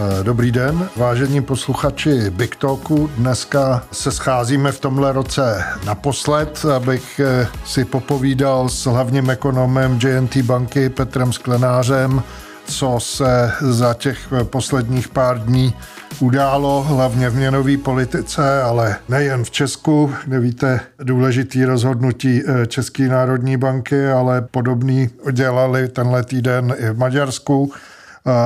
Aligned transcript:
Eh, 0.00 0.24
dobrý 0.24 0.52
den, 0.52 0.88
vážení 0.96 1.42
posluchači 1.42 2.30
Big 2.30 2.56
Talku. 2.56 3.10
Dneska 3.16 3.82
se 3.92 4.12
scházíme 4.12 4.72
v 4.72 4.80
tomhle 4.80 5.12
roce 5.12 5.64
naposled, 5.86 6.64
abych 6.76 7.20
eh, 7.20 7.46
si 7.64 7.84
popovídal 7.84 8.68
s 8.68 8.86
hlavním 8.86 9.30
ekonomem 9.30 9.98
JNT 10.02 10.36
banky 10.36 10.88
Petrem 10.88 11.32
Sklenářem, 11.32 12.22
co 12.64 13.00
se 13.00 13.52
za 13.60 13.94
těch 13.94 14.18
posledních 14.42 15.08
pár 15.08 15.38
dní 15.38 15.74
událo, 16.20 16.82
hlavně 16.82 17.30
v 17.30 17.36
měnové 17.36 17.76
politice, 17.76 18.62
ale 18.62 18.96
nejen 19.08 19.44
v 19.44 19.50
Česku, 19.50 20.14
kde 20.24 20.40
víte 20.40 20.80
důležitý 20.98 21.64
rozhodnutí 21.64 22.42
eh, 22.46 22.66
České 22.66 23.08
národní 23.08 23.56
banky, 23.56 24.10
ale 24.10 24.42
podobný 24.42 25.10
dělali 25.32 25.88
tenhle 25.88 26.24
týden 26.24 26.74
i 26.78 26.90
v 26.90 26.98
Maďarsku. 26.98 27.72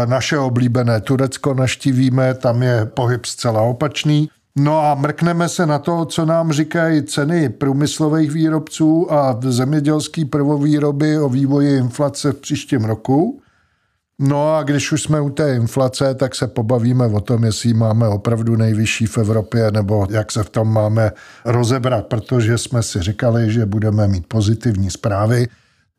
Naše 0.06 0.38
oblíbené 0.38 1.00
Turecko 1.00 1.54
naštívíme, 1.54 2.34
tam 2.34 2.62
je 2.62 2.86
pohyb 2.86 3.24
zcela 3.24 3.62
opačný. 3.62 4.28
No 4.56 4.80
a 4.80 4.94
mrkneme 4.94 5.48
se 5.48 5.66
na 5.66 5.78
to, 5.78 6.04
co 6.04 6.26
nám 6.26 6.52
říkají 6.52 7.02
ceny 7.02 7.48
průmyslových 7.48 8.30
výrobců 8.30 9.12
a 9.12 9.40
zemědělský 9.40 10.24
prvovýroby 10.24 11.18
o 11.18 11.28
vývoji 11.28 11.76
inflace 11.76 12.32
v 12.32 12.36
příštím 12.36 12.84
roku. 12.84 13.40
No 14.18 14.54
a 14.54 14.62
když 14.62 14.92
už 14.92 15.02
jsme 15.02 15.20
u 15.20 15.30
té 15.30 15.54
inflace, 15.54 16.14
tak 16.14 16.34
se 16.34 16.46
pobavíme 16.46 17.06
o 17.06 17.20
tom, 17.20 17.44
jestli 17.44 17.74
máme 17.74 18.08
opravdu 18.08 18.56
nejvyšší 18.56 19.06
v 19.06 19.18
Evropě, 19.18 19.70
nebo 19.70 20.06
jak 20.10 20.32
se 20.32 20.42
v 20.42 20.50
tom 20.50 20.72
máme 20.72 21.12
rozebrat, 21.44 22.06
protože 22.06 22.58
jsme 22.58 22.82
si 22.82 23.02
říkali, 23.02 23.52
že 23.52 23.66
budeme 23.66 24.08
mít 24.08 24.26
pozitivní 24.26 24.90
zprávy 24.90 25.48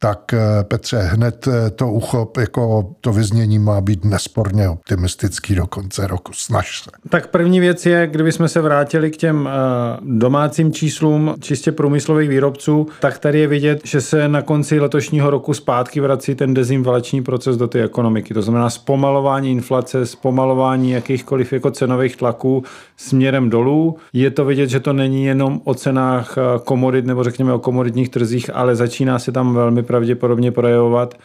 tak 0.04 0.34
eh, 0.34 0.64
Petře, 0.64 0.98
hned 0.98 1.48
eh, 1.48 1.70
to 1.70 1.88
uchop, 1.88 2.38
jako 2.38 2.94
to 3.02 3.14
vyznění 3.14 3.60
má 3.60 3.82
být 3.82 4.06
nesporně 4.06 4.70
optimistický 4.70 5.56
do 5.56 5.68
konce 5.68 6.08
roku. 6.08 6.32
Snaž 6.36 6.82
se. 6.84 6.90
Tak 7.10 7.28
první 7.28 7.60
věc 7.60 7.86
je, 7.86 8.08
kdybychom 8.08 8.48
se 8.48 8.62
vrátili 8.62 9.12
k 9.12 9.18
těm 9.18 9.50
eh, 9.52 9.98
domácím 10.02 10.74
číslům 10.74 11.36
čistě 11.40 11.72
průmyslových 11.72 12.30
výrobců, 12.30 12.88
tak 13.00 13.20
tady 13.20 13.40
je 13.40 13.48
vidět, 13.48 13.82
že 13.84 14.02
se 14.02 14.28
na 14.28 14.42
konci 14.42 14.80
letošního 14.80 15.30
roku 15.30 15.54
zpátky 15.54 16.00
vrací 16.00 16.36
ten 16.36 16.54
dezinflační 16.54 17.24
proces 17.24 17.58
do 17.58 17.68
té 17.68 17.84
ekonomiky. 17.84 18.34
To 18.34 18.42
znamená 18.42 18.70
zpomalování 18.70 19.52
inflace, 19.52 20.06
zpomalování 20.06 20.92
jakýchkoliv 20.92 21.54
jako 21.54 21.72
cenových 21.72 22.16
tlaků 22.16 22.64
směrem 22.98 23.50
dolů. 23.50 23.98
Je 24.14 24.32
to 24.32 24.46
vidět, 24.46 24.68
že 24.68 24.80
to 24.80 24.94
není 24.94 25.26
jenom 25.26 25.62
o 25.64 25.74
cenách 25.74 26.36
komodit 26.64 27.06
nebo 27.06 27.24
řekněme 27.24 27.54
o 27.54 27.60
komoditních 27.60 28.10
trzích, 28.10 28.50
ale 28.54 28.76
začíná 28.76 29.20
se 29.20 29.32
tam 29.32 29.54
velmi 29.54 29.84
pravděpodobně 29.94 30.52
projevovat 30.52 31.16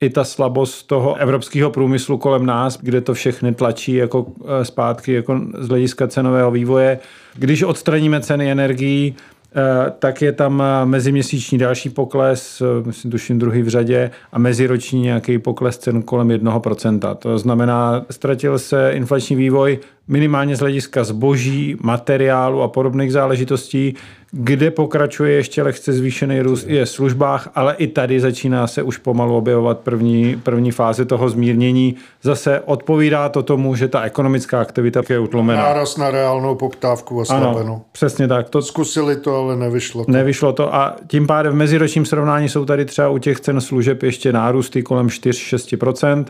i 0.00 0.10
ta 0.10 0.24
slabost 0.24 0.86
toho 0.86 1.14
evropského 1.14 1.70
průmyslu 1.70 2.18
kolem 2.18 2.46
nás, 2.46 2.78
kde 2.82 3.00
to 3.00 3.14
všechny 3.14 3.54
tlačí 3.54 3.94
jako 3.94 4.26
eh, 4.26 4.64
zpátky 4.64 5.12
jako 5.12 5.40
z 5.58 5.68
hlediska 5.68 6.08
cenového 6.08 6.50
vývoje. 6.50 6.98
Když 7.34 7.62
odstraníme 7.62 8.20
ceny 8.20 8.50
energií, 8.50 9.14
eh, 9.14 9.90
tak 9.98 10.22
je 10.22 10.32
tam 10.32 10.62
eh, 10.62 10.86
meziměsíční 10.86 11.58
další 11.58 11.90
pokles, 11.90 12.62
myslím 12.86 13.10
tuším 13.10 13.38
druhý 13.38 13.62
v 13.62 13.68
řadě, 13.68 14.10
a 14.32 14.38
meziroční 14.38 15.00
nějaký 15.00 15.38
pokles 15.38 15.78
cen 15.78 16.02
kolem 16.02 16.28
1%. 16.28 17.14
To 17.14 17.38
znamená, 17.38 18.04
ztratil 18.10 18.58
se 18.58 18.90
inflační 18.92 19.36
vývoj 19.36 19.78
minimálně 20.08 20.56
z 20.56 20.60
hlediska 20.60 21.04
zboží, 21.04 21.76
materiálu 21.80 22.62
a 22.62 22.68
podobných 22.68 23.12
záležitostí, 23.12 23.94
kde 24.34 24.70
pokračuje 24.70 25.32
ještě 25.32 25.62
lehce 25.62 25.92
zvýšený 25.92 26.40
růst 26.40 26.66
je 26.68 26.84
v 26.84 26.88
službách, 26.88 27.48
ale 27.54 27.74
i 27.74 27.86
tady 27.86 28.20
začíná 28.20 28.66
se 28.66 28.82
už 28.82 28.98
pomalu 28.98 29.36
objevovat 29.36 29.78
první, 29.78 30.40
první 30.42 30.70
fáze 30.70 31.04
toho 31.04 31.28
zmírnění. 31.28 31.96
Zase 32.22 32.60
odpovídá 32.60 33.28
to 33.28 33.42
tomu, 33.42 33.74
že 33.74 33.88
ta 33.88 34.00
ekonomická 34.00 34.60
aktivita 34.60 35.02
je 35.08 35.18
utlumená. 35.18 35.62
Náraz 35.62 35.96
na 35.96 36.10
reálnou 36.10 36.54
poptávku 36.54 37.20
oslabenou. 37.20 37.72
Ano, 37.72 37.82
přesně 37.92 38.28
tak. 38.28 38.48
To, 38.48 38.62
Zkusili 38.62 39.16
to, 39.16 39.36
ale 39.36 39.56
nevyšlo 39.56 40.04
to. 40.04 40.12
Nevyšlo 40.12 40.52
to 40.52 40.74
a 40.74 40.96
tím 41.06 41.26
pádem 41.26 41.52
v 41.52 41.56
meziročním 41.56 42.06
srovnání 42.06 42.48
jsou 42.48 42.64
tady 42.64 42.84
třeba 42.84 43.08
u 43.08 43.18
těch 43.18 43.40
cen 43.40 43.60
služeb 43.60 44.02
ještě 44.02 44.32
nárůsty 44.32 44.82
kolem 44.82 45.06
4-6% 45.06 46.24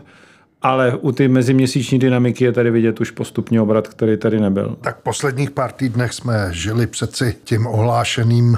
ale 0.63 0.95
u 0.95 1.11
ty 1.11 1.27
meziměsíční 1.27 1.99
dynamiky 1.99 2.43
je 2.43 2.51
tady 2.51 2.71
vidět 2.71 3.01
už 3.01 3.11
postupně 3.11 3.61
obrat, 3.61 3.87
který 3.87 4.17
tady 4.17 4.39
nebyl. 4.39 4.77
Tak 4.81 4.97
posledních 4.97 5.51
pár 5.51 5.71
týdnech 5.71 6.13
jsme 6.13 6.47
žili 6.51 6.87
přeci 6.87 7.35
tím 7.43 7.67
ohlášeným 7.67 8.57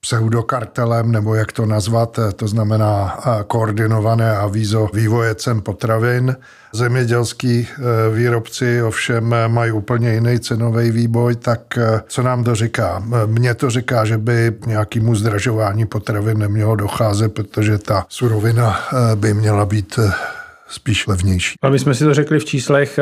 pseudokartelem, 0.00 1.12
nebo 1.12 1.34
jak 1.34 1.52
to 1.52 1.66
nazvat, 1.66 2.18
to 2.36 2.48
znamená 2.48 3.20
koordinované 3.46 4.36
avízo 4.36 4.88
vývoje 4.94 5.34
cen 5.34 5.60
potravin. 5.62 6.36
Zemědělský 6.72 7.60
e, 7.60 7.66
výrobci 8.14 8.82
ovšem 8.82 9.34
mají 9.48 9.72
úplně 9.72 10.14
jiný 10.14 10.40
cenový 10.40 10.90
výboj, 10.90 11.36
tak 11.36 11.60
co 12.08 12.22
nám 12.22 12.44
to 12.44 12.54
říká? 12.54 13.02
Mně 13.26 13.54
to 13.54 13.70
říká, 13.70 14.04
že 14.04 14.18
by 14.18 14.52
nějakému 14.66 15.14
zdražování 15.14 15.86
potravin 15.86 16.38
nemělo 16.38 16.76
docházet, 16.76 17.34
protože 17.34 17.78
ta 17.78 18.06
surovina 18.08 18.80
by 19.14 19.34
měla 19.34 19.66
být 19.66 19.98
spíš 20.68 21.06
levnější. 21.06 21.54
My 21.68 21.78
jsme 21.78 21.94
si 21.94 22.04
to 22.04 22.14
řekli 22.14 22.38
v 22.38 22.44
číslech. 22.44 22.98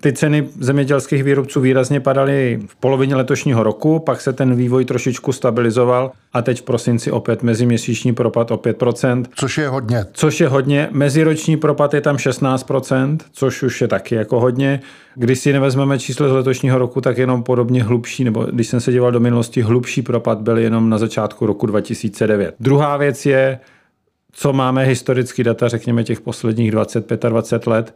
Ty 0.00 0.12
ceny 0.12 0.48
zemědělských 0.60 1.24
výrobců 1.24 1.60
výrazně 1.60 2.00
padaly 2.00 2.60
v 2.66 2.76
polovině 2.76 3.16
letošního 3.16 3.62
roku, 3.62 3.98
pak 3.98 4.20
se 4.20 4.32
ten 4.32 4.54
vývoj 4.54 4.84
trošičku 4.84 5.32
stabilizoval 5.32 6.12
a 6.32 6.42
teď 6.42 6.60
v 6.60 6.62
prosinci 6.62 7.10
opět 7.10 7.42
meziměsíční 7.42 8.14
propad 8.14 8.50
o 8.50 8.56
5%. 8.56 9.24
Což 9.34 9.58
je 9.58 9.68
hodně. 9.68 10.04
Což 10.12 10.40
je 10.40 10.48
hodně. 10.48 10.88
Meziroční 10.92 11.56
propad 11.56 11.94
je 11.94 12.00
tam 12.00 12.16
16%, 12.16 13.18
což 13.32 13.62
už 13.62 13.80
je 13.80 13.88
taky 13.88 14.14
jako 14.14 14.40
hodně. 14.40 14.80
Když 15.14 15.38
si 15.38 15.52
nevezmeme 15.52 15.98
číslo 15.98 16.28
z 16.28 16.32
letošního 16.32 16.78
roku, 16.78 17.00
tak 17.00 17.18
jenom 17.18 17.42
podobně 17.42 17.82
hlubší, 17.82 18.24
nebo 18.24 18.44
když 18.44 18.66
jsem 18.66 18.80
se 18.80 18.92
díval 18.92 19.12
do 19.12 19.20
minulosti, 19.20 19.62
hlubší 19.62 20.02
propad 20.02 20.40
byl 20.40 20.58
jenom 20.58 20.90
na 20.90 20.98
začátku 20.98 21.46
roku 21.46 21.66
2009. 21.66 22.54
Druhá 22.60 22.96
věc 22.96 23.26
je, 23.26 23.58
co 24.32 24.52
máme 24.52 24.84
historicky 24.84 25.44
data, 25.44 25.68
řekněme 25.68 26.04
těch 26.04 26.20
posledních 26.20 26.72
20-25 26.72 27.70
let, 27.70 27.94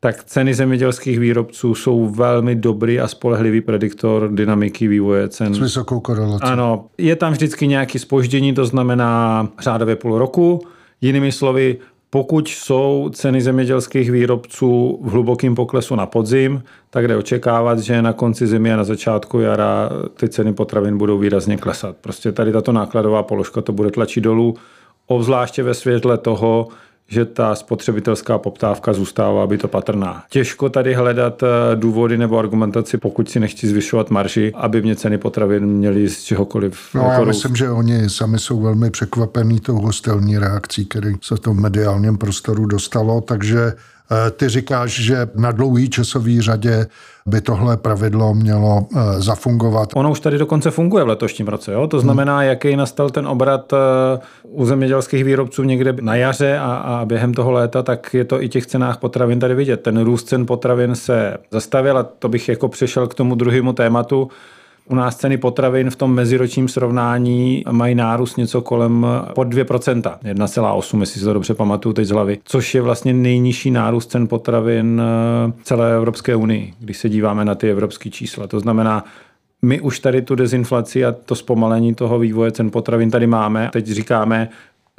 tak 0.00 0.24
ceny 0.24 0.54
zemědělských 0.54 1.18
výrobců 1.18 1.74
jsou 1.74 2.06
velmi 2.06 2.54
dobrý 2.54 3.00
a 3.00 3.08
spolehlivý 3.08 3.60
prediktor 3.60 4.30
dynamiky 4.32 4.88
vývoje 4.88 5.28
cen. 5.28 5.54
S 5.54 5.58
vysokou 5.58 6.00
korelací. 6.00 6.42
Ano, 6.42 6.86
je 6.98 7.16
tam 7.16 7.32
vždycky 7.32 7.66
nějaký 7.66 7.98
spoždění, 7.98 8.54
to 8.54 8.66
znamená 8.66 9.48
řádově 9.60 9.96
půl 9.96 10.18
roku. 10.18 10.60
Jinými 11.00 11.32
slovy, 11.32 11.76
pokud 12.10 12.48
jsou 12.48 13.10
ceny 13.12 13.40
zemědělských 13.40 14.10
výrobců 14.10 14.98
v 15.02 15.10
hlubokém 15.10 15.54
poklesu 15.54 15.94
na 15.94 16.06
podzim, 16.06 16.62
tak 16.90 17.08
jde 17.08 17.16
očekávat, 17.16 17.78
že 17.78 18.02
na 18.02 18.12
konci 18.12 18.46
zimy 18.46 18.72
a 18.72 18.76
na 18.76 18.84
začátku 18.84 19.40
jara 19.40 19.90
ty 20.16 20.28
ceny 20.28 20.52
potravin 20.52 20.98
budou 20.98 21.18
výrazně 21.18 21.56
klesat. 21.56 21.96
Prostě 21.96 22.32
tady 22.32 22.52
tato 22.52 22.72
nákladová 22.72 23.22
položka 23.22 23.60
to 23.60 23.72
bude 23.72 23.90
tlačit 23.90 24.20
dolů 24.20 24.54
obzvláště 25.06 25.62
ve 25.62 25.74
světle 25.74 26.18
toho, 26.18 26.68
že 27.08 27.24
ta 27.24 27.54
spotřebitelská 27.54 28.38
poptávka 28.38 28.92
zůstává 28.92 29.46
by 29.46 29.58
to 29.58 29.68
patrná. 29.68 30.22
Těžko 30.30 30.68
tady 30.68 30.94
hledat 30.94 31.42
eh, 31.42 31.76
důvody 31.76 32.18
nebo 32.18 32.38
argumentaci, 32.38 32.98
pokud 32.98 33.30
si 33.30 33.40
nechci 33.40 33.68
zvyšovat 33.68 34.10
marži, 34.10 34.52
aby 34.54 34.82
mě 34.82 34.96
ceny 34.96 35.18
potravin 35.18 35.66
měly 35.66 36.08
z 36.08 36.22
čehokoliv. 36.22 36.80
No 36.94 37.02
já 37.02 37.24
myslím, 37.24 37.56
že 37.56 37.70
oni 37.70 38.10
sami 38.10 38.38
jsou 38.38 38.60
velmi 38.60 38.90
překvapení 38.90 39.60
tou 39.60 39.76
hostelní 39.76 40.38
reakcí, 40.38 40.86
který 40.86 41.14
se 41.22 41.36
v 41.36 41.40
tom 41.40 41.60
mediálním 41.60 42.18
prostoru 42.18 42.66
dostalo, 42.66 43.20
takže 43.20 43.72
Eh, 44.10 44.30
ty 44.30 44.48
říkáš, 44.48 45.00
že 45.00 45.28
na 45.34 45.52
dlouhý 45.52 45.90
časový 45.90 46.40
řadě 46.40 46.86
by 47.26 47.40
tohle 47.40 47.76
pravidlo 47.76 48.34
mělo 48.34 48.86
eh, 48.96 49.20
zafungovat. 49.20 49.88
Ono 49.94 50.10
už 50.10 50.20
tady 50.20 50.38
dokonce 50.38 50.70
funguje 50.70 51.04
v 51.04 51.08
letošním 51.08 51.48
roce. 51.48 51.72
Jo? 51.72 51.86
To 51.86 52.00
znamená, 52.00 52.38
hmm. 52.38 52.48
jaký 52.48 52.76
nastal 52.76 53.10
ten 53.10 53.26
obrat 53.26 53.72
eh, 53.72 53.76
u 54.42 54.66
zemědělských 54.66 55.24
výrobců 55.24 55.62
někde 55.62 55.94
na 56.00 56.14
jaře 56.14 56.58
a, 56.58 56.74
a 56.74 57.04
během 57.04 57.34
toho 57.34 57.50
léta, 57.50 57.82
tak 57.82 58.14
je 58.14 58.24
to 58.24 58.42
i 58.42 58.48
těch 58.48 58.66
cenách 58.66 58.98
potravin 58.98 59.40
tady 59.40 59.54
vidět. 59.54 59.76
Ten 59.76 60.04
růst 60.04 60.28
cen 60.28 60.46
potravin 60.46 60.94
se 60.94 61.36
zastavil 61.50 61.98
a 61.98 62.02
to 62.02 62.28
bych 62.28 62.48
jako 62.48 62.68
přišel 62.68 63.06
k 63.06 63.14
tomu 63.14 63.34
druhému 63.34 63.72
tématu, 63.72 64.28
u 64.88 64.94
nás 64.94 65.16
ceny 65.16 65.38
potravin 65.38 65.90
v 65.90 65.96
tom 65.96 66.14
meziročním 66.14 66.68
srovnání 66.68 67.64
mají 67.70 67.94
nárůst 67.94 68.36
něco 68.36 68.60
kolem 68.60 69.06
pod 69.34 69.48
2%, 69.48 70.02
1,8, 70.02 71.00
jestli 71.00 71.20
si 71.20 71.24
to 71.24 71.32
dobře 71.32 71.54
pamatuju 71.54 71.92
teď 71.92 72.06
z 72.06 72.10
hlavy, 72.10 72.38
což 72.44 72.74
je 72.74 72.82
vlastně 72.82 73.12
nejnižší 73.12 73.70
nárůst 73.70 74.10
cen 74.10 74.28
potravin 74.28 75.02
eh, 75.48 75.52
celé 75.62 75.94
Evropské 75.94 76.36
unii, 76.36 76.72
když 76.80 76.98
se 76.98 77.08
díváme 77.08 77.44
na 77.44 77.54
ty 77.54 77.70
evropské 77.70 78.10
čísla. 78.10 78.46
To 78.46 78.60
znamená, 78.60 79.04
my 79.62 79.80
už 79.80 80.00
tady 80.00 80.22
tu 80.22 80.34
dezinflaci 80.34 81.04
a 81.04 81.12
to 81.12 81.34
zpomalení 81.34 81.94
toho 81.94 82.18
vývoje 82.18 82.52
cen 82.52 82.70
potravin 82.70 83.10
tady 83.10 83.26
máme. 83.26 83.70
Teď 83.72 83.86
říkáme, 83.86 84.48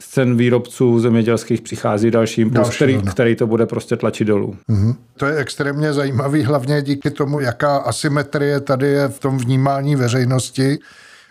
z 0.01 0.09
cen 0.09 0.37
výrobců 0.37 0.99
zemědělských 0.99 1.61
přichází 1.61 2.11
další 2.11 2.41
impuls, 2.41 2.75
který, 2.75 3.01
který 3.01 3.35
to 3.35 3.47
bude 3.47 3.65
prostě 3.65 3.95
tlačit 3.95 4.25
dolů. 4.25 4.55
Mm-hmm. 4.69 4.95
To 5.17 5.25
je 5.25 5.37
extrémně 5.37 5.93
zajímavý, 5.93 6.43
hlavně 6.43 6.81
díky 6.81 7.11
tomu, 7.11 7.39
jaká 7.39 7.77
asymetrie 7.77 8.59
tady 8.59 8.87
je 8.87 9.07
v 9.07 9.19
tom 9.19 9.37
vnímání 9.37 9.95
veřejnosti. 9.95 10.79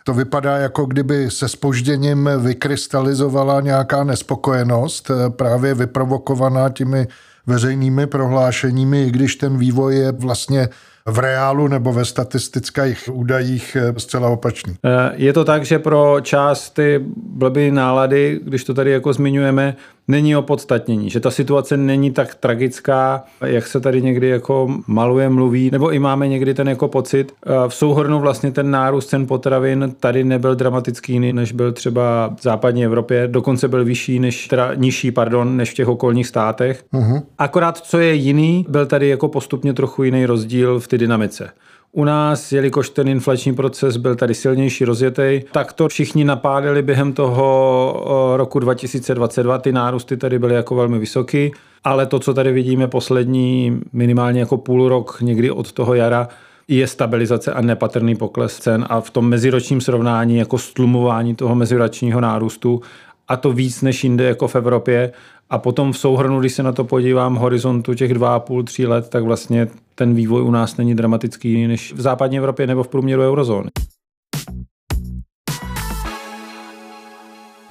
To 0.04 0.14
vypadá, 0.14 0.56
jako 0.56 0.86
kdyby 0.86 1.30
se 1.30 1.48
spožděním 1.48 2.30
vykrystalizovala 2.38 3.60
nějaká 3.60 4.04
nespokojenost, 4.04 5.10
eh, 5.10 5.30
právě 5.30 5.74
vyprovokovaná 5.74 6.68
těmi 6.68 7.06
veřejnými 7.46 8.06
prohlášeními, 8.06 9.06
i 9.06 9.10
když 9.10 9.36
ten 9.36 9.58
vývoj 9.58 9.96
je 9.96 10.12
vlastně 10.12 10.68
v 11.06 11.18
reálu 11.18 11.68
nebo 11.68 11.92
ve 11.92 12.04
statistických 12.04 13.08
údajích 13.12 13.76
eh, 13.76 14.00
zcela 14.00 14.28
opačný. 14.28 14.74
Eh, 14.84 15.12
je 15.14 15.32
to 15.32 15.44
tak, 15.44 15.64
že 15.64 15.78
pro 15.78 16.20
část 16.20 16.70
ty 16.70 17.00
blbý 17.16 17.70
nálady, 17.70 18.40
když 18.42 18.64
to 18.64 18.74
tady 18.74 18.90
jako 18.90 19.12
zmiňujeme, 19.12 19.76
není 20.08 20.36
opodstatnění, 20.36 21.10
že 21.10 21.20
ta 21.20 21.30
situace 21.30 21.76
není 21.76 22.10
tak 22.10 22.34
tragická, 22.34 23.24
jak 23.44 23.66
se 23.66 23.80
tady 23.80 24.02
někdy 24.02 24.28
jako 24.28 24.68
maluje, 24.86 25.28
mluví, 25.28 25.70
nebo 25.70 25.92
i 25.92 25.98
máme 25.98 26.28
někdy 26.28 26.54
ten 26.54 26.68
jako 26.68 26.88
pocit. 26.88 27.32
V 27.68 27.74
souhrnu 27.74 28.20
vlastně 28.20 28.50
ten 28.50 28.70
nárůst 28.70 29.06
cen 29.06 29.26
potravin 29.26 29.94
tady 30.00 30.24
nebyl 30.24 30.54
dramatický 30.54 31.12
jiný, 31.12 31.32
než 31.32 31.52
byl 31.52 31.72
třeba 31.72 32.34
v 32.38 32.42
západní 32.42 32.84
Evropě, 32.84 33.28
dokonce 33.28 33.68
byl 33.68 33.84
vyšší 33.84 34.18
než, 34.18 34.48
teda 34.48 34.74
nižší, 34.74 35.10
pardon, 35.10 35.56
než 35.56 35.70
v 35.70 35.74
těch 35.74 35.88
okolních 35.88 36.26
státech. 36.26 36.84
Uh-huh. 36.94 37.22
Akorát, 37.38 37.78
co 37.78 37.98
je 37.98 38.14
jiný, 38.14 38.66
byl 38.68 38.86
tady 38.86 39.08
jako 39.08 39.28
postupně 39.28 39.72
trochu 39.72 40.02
jiný 40.02 40.26
rozdíl 40.26 40.80
v 40.80 40.88
ty 40.88 40.98
dynamice. 40.98 41.50
U 41.96 42.04
nás, 42.04 42.52
jelikož 42.52 42.90
ten 42.90 43.08
inflační 43.08 43.54
proces 43.54 43.96
byl 43.96 44.16
tady 44.16 44.34
silnější, 44.34 44.84
rozjetý, 44.84 45.40
tak 45.52 45.72
to 45.72 45.88
všichni 45.88 46.24
napádali 46.24 46.82
během 46.82 47.12
toho 47.12 48.34
roku 48.36 48.58
2022. 48.58 49.58
Ty 49.58 49.72
nárůsty 49.72 50.16
tady 50.16 50.38
byly 50.38 50.54
jako 50.54 50.74
velmi 50.74 50.98
vysoké, 50.98 51.48
ale 51.84 52.06
to, 52.06 52.18
co 52.18 52.34
tady 52.34 52.52
vidíme 52.52 52.88
poslední 52.88 53.80
minimálně 53.92 54.40
jako 54.40 54.56
půl 54.56 54.88
rok, 54.88 55.18
někdy 55.20 55.50
od 55.50 55.72
toho 55.72 55.94
jara, 55.94 56.28
je 56.68 56.86
stabilizace 56.86 57.52
a 57.52 57.60
nepatrný 57.60 58.16
pokles 58.16 58.58
cen 58.58 58.86
a 58.88 59.00
v 59.00 59.10
tom 59.10 59.28
meziročním 59.28 59.80
srovnání 59.80 60.36
jako 60.36 60.58
stlumování 60.58 61.34
toho 61.34 61.54
meziročního 61.54 62.20
nárůstu 62.20 62.80
a 63.28 63.36
to 63.36 63.52
víc 63.52 63.82
než 63.82 64.04
jinde 64.04 64.24
jako 64.24 64.48
v 64.48 64.56
Evropě 64.56 65.12
a 65.50 65.58
potom 65.58 65.92
v 65.92 65.98
souhrnu, 65.98 66.40
když 66.40 66.52
se 66.52 66.62
na 66.62 66.72
to 66.72 66.84
podívám 66.84 67.34
horizontu 67.34 67.94
těch 67.94 68.12
2,5-3 68.12 68.88
let, 68.88 69.08
tak 69.08 69.24
vlastně 69.24 69.68
ten 69.94 70.14
vývoj 70.14 70.42
u 70.42 70.50
nás 70.50 70.76
není 70.76 70.94
dramatický 70.94 71.50
jiný 71.50 71.68
než 71.68 71.92
v 71.92 72.00
západní 72.00 72.38
Evropě 72.38 72.66
nebo 72.66 72.82
v 72.82 72.88
průměru 72.88 73.22
eurozóny. 73.22 73.70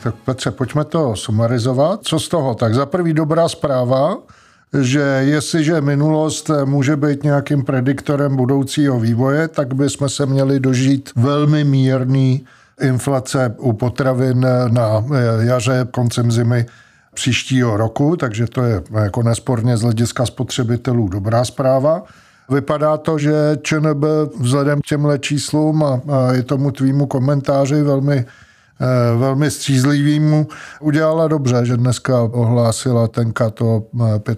Tak 0.03 0.15
Petře, 0.15 0.51
pojďme 0.51 0.85
to 0.85 1.15
sumarizovat. 1.15 1.99
Co 2.03 2.19
z 2.19 2.29
toho? 2.29 2.55
Tak 2.55 2.73
za 2.73 2.85
prvý 2.85 3.13
dobrá 3.13 3.49
zpráva, 3.49 4.17
že 4.81 4.99
jestliže 5.25 5.81
minulost 5.81 6.51
může 6.65 6.95
být 6.95 7.23
nějakým 7.23 7.63
prediktorem 7.63 8.35
budoucího 8.35 8.99
vývoje, 8.99 9.47
tak 9.47 9.73
bychom 9.73 10.09
se 10.09 10.25
měli 10.25 10.59
dožít 10.59 11.09
velmi 11.15 11.63
mírný 11.63 12.45
inflace 12.81 13.55
u 13.57 13.73
potravin 13.73 14.47
na 14.69 15.05
jaře, 15.39 15.87
koncem 15.91 16.31
zimy 16.31 16.65
příštího 17.15 17.77
roku, 17.77 18.15
takže 18.15 18.47
to 18.47 18.63
je 18.63 18.81
jako 19.03 19.23
nesporně 19.23 19.77
z 19.77 19.81
hlediska 19.81 20.25
spotřebitelů 20.25 21.07
dobrá 21.07 21.45
zpráva. 21.45 22.03
Vypadá 22.49 22.97
to, 22.97 23.17
že 23.17 23.33
ČNB 23.61 24.03
vzhledem 24.39 24.81
k 24.81 24.85
těmhle 24.85 25.19
číslům 25.19 25.83
a, 25.83 26.01
a 26.11 26.33
je 26.33 26.43
tomu 26.43 26.71
tvýmu 26.71 27.05
komentáři 27.05 27.81
velmi 27.81 28.25
velmi 29.17 29.51
střízlivýmu 29.51 30.47
udělala 30.79 31.27
dobře, 31.27 31.61
že 31.63 31.77
dneska 31.77 32.21
ohlásila 32.21 33.07
tenka 33.07 33.49
to 33.49 33.83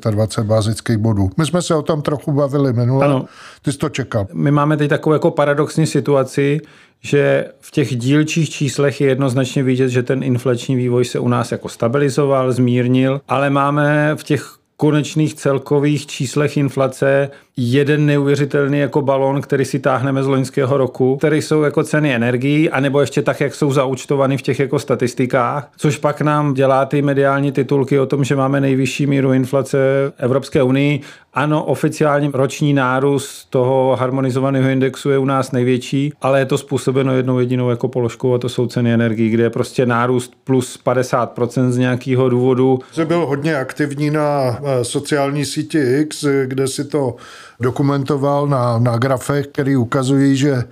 25 0.10 0.48
bázických 0.48 0.98
bodů. 0.98 1.30
My 1.38 1.46
jsme 1.46 1.62
se 1.62 1.76
o 1.76 1.82
tom 1.82 2.02
trochu 2.02 2.32
bavili 2.32 2.74
minule. 2.74 3.06
Ano. 3.06 3.26
Ty 3.62 3.72
jsi 3.72 3.78
to 3.78 3.90
čekal. 3.90 4.28
My 4.34 4.52
máme 4.52 4.78
teď 4.78 4.90
takovou 4.90 5.14
jako 5.14 5.32
paradoxní 5.32 5.88
situaci, 5.88 6.62
že 7.02 7.46
v 7.60 7.72
těch 7.72 7.96
dílčích 7.96 8.50
číslech 8.50 9.02
je 9.02 9.08
jednoznačně 9.08 9.64
vidět, 9.64 9.90
že 9.90 10.04
ten 10.04 10.24
inflační 10.24 10.76
vývoj 10.76 11.06
se 11.06 11.20
u 11.20 11.28
nás 11.28 11.52
jako 11.52 11.70
stabilizoval, 11.70 12.52
zmírnil, 12.52 13.22
ale 13.28 13.50
máme 13.50 14.16
v 14.16 14.24
těch 14.24 14.57
konečných 14.78 15.34
celkových 15.34 16.08
číslech 16.08 16.58
inflace 16.58 17.30
jeden 17.58 18.06
neuvěřitelný 18.06 18.80
jako 18.80 19.02
balon, 19.02 19.42
který 19.42 19.66
si 19.66 19.80
táhneme 19.80 20.24
z 20.24 20.28
loňského 20.28 20.78
roku, 20.78 21.18
který 21.18 21.42
jsou 21.42 21.62
jako 21.62 21.84
ceny 21.84 22.16
energií, 22.16 22.70
anebo 22.70 23.02
ještě 23.02 23.22
tak, 23.22 23.42
jak 23.42 23.56
jsou 23.56 23.72
zaučtovány 23.72 24.38
v 24.38 24.42
těch 24.42 24.60
jako 24.60 24.80
statistikách, 24.80 25.72
což 25.78 25.98
pak 25.98 26.22
nám 26.22 26.54
dělá 26.54 26.86
ty 26.86 27.02
mediální 27.02 27.52
titulky 27.52 28.00
o 28.00 28.06
tom, 28.06 28.24
že 28.24 28.36
máme 28.36 28.62
nejvyšší 28.62 29.08
míru 29.08 29.34
inflace 29.34 29.78
Evropské 30.18 30.64
unii. 30.64 31.02
Ano, 31.38 31.64
oficiálně 31.64 32.30
roční 32.34 32.74
nárůst 32.74 33.46
toho 33.50 33.96
harmonizovaného 34.00 34.70
indexu 34.70 35.10
je 35.10 35.18
u 35.18 35.26
nás 35.26 35.52
největší, 35.52 36.14
ale 36.22 36.40
je 36.40 36.46
to 36.46 36.58
způsobeno 36.58 37.16
jednou 37.16 37.40
jedinou 37.40 37.70
jako 37.70 37.88
položkou 37.88 38.34
a 38.34 38.38
to 38.38 38.50
jsou 38.50 38.68
ceny 38.68 38.94
energií, 38.94 39.30
kde 39.30 39.44
je 39.44 39.50
prostě 39.50 39.86
nárůst 39.86 40.34
plus 40.44 40.80
50% 40.86 41.70
z 41.70 41.78
nějakého 41.78 42.30
důvodu. 42.30 42.80
Jsi 42.92 43.06
byl 43.06 43.26
hodně 43.26 43.56
aktivní 43.56 44.10
na 44.10 44.60
eh, 44.64 44.84
sociální 44.84 45.46
síti 45.46 45.80
X, 46.02 46.26
kde 46.46 46.68
si 46.68 46.86
to 46.86 47.16
dokumentoval 47.60 48.48
na, 48.48 48.80
na 48.80 48.98
grafech, 48.98 49.48
který 49.48 49.78
ukazují, 49.78 50.36
že 50.36 50.64